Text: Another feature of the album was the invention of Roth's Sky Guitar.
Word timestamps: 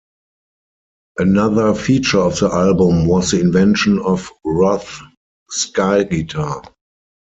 Another 1.19 1.75
feature 1.75 2.17
of 2.17 2.39
the 2.39 2.49
album 2.51 3.05
was 3.05 3.29
the 3.29 3.39
invention 3.39 3.99
of 3.99 4.31
Roth's 4.43 4.99
Sky 5.51 6.01
Guitar. 6.05 6.63